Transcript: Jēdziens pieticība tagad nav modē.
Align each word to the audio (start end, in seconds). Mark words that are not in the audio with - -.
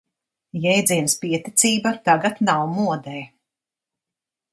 Jēdziens 0.61 1.15
pieticība 1.25 1.91
tagad 2.07 2.41
nav 2.47 2.63
modē. 2.79 3.19